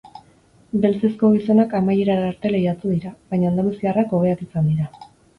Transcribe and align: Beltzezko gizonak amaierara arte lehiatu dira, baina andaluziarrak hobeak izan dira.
Beltzezko 0.83 1.27
gizonak 1.33 1.75
amaierara 1.79 2.23
arte 2.33 2.51
lehiatu 2.55 2.93
dira, 2.93 3.11
baina 3.33 3.47
andaluziarrak 3.51 4.15
hobeak 4.21 4.41
izan 4.47 4.71
dira. 4.73 4.89